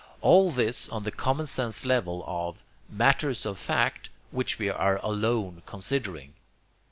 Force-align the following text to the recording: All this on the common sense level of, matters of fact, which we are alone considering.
All 0.21 0.49
this 0.49 0.89
on 0.89 1.03
the 1.03 1.11
common 1.11 1.45
sense 1.45 1.85
level 1.85 2.23
of, 2.25 2.63
matters 2.89 3.45
of 3.45 3.59
fact, 3.59 4.09
which 4.31 4.57
we 4.57 4.67
are 4.67 4.97
alone 5.05 5.61
considering. 5.67 6.33